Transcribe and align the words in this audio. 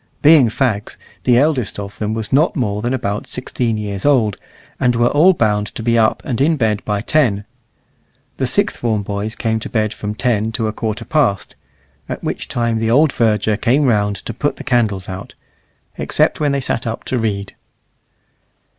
Being 0.23 0.49
fags, 0.49 0.97
the 1.25 1.37
eldest 1.37 1.77
of 1.77 1.99
them 1.99 2.15
was 2.15 2.33
not 2.33 2.55
more 2.55 2.81
than 2.81 2.91
about 2.91 3.27
sixteen 3.27 3.77
years 3.77 4.03
old, 4.03 4.35
and 4.79 4.95
were 4.95 5.09
all 5.11 5.33
bound 5.33 5.67
to 5.67 5.83
be 5.83 5.95
up 5.95 6.23
and 6.25 6.41
in 6.41 6.57
bed 6.57 6.83
by 6.85 7.01
ten. 7.01 7.45
The 8.37 8.47
sixth 8.47 8.77
form 8.77 9.03
boys 9.03 9.35
came 9.35 9.59
to 9.59 9.69
bed 9.69 9.93
from 9.93 10.15
ten 10.15 10.51
to 10.53 10.67
a 10.67 10.73
quarter 10.73 11.05
past 11.05 11.55
(at 12.09 12.23
which 12.23 12.47
time 12.47 12.79
the 12.79 12.89
old 12.89 13.13
verger 13.13 13.55
came 13.57 13.83
round 13.83 14.15
to 14.15 14.33
put 14.33 14.55
the 14.55 14.63
candles 14.63 15.07
out), 15.07 15.35
except 15.99 16.39
when 16.39 16.51
they 16.51 16.61
sat 16.61 16.87
up 16.87 17.03
to 17.03 17.19
read. 17.19 17.53